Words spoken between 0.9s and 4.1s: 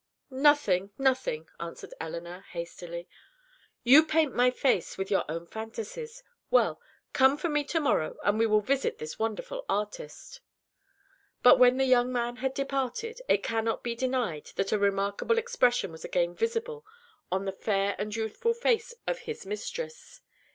nothing," answered Elinor, hastily. "You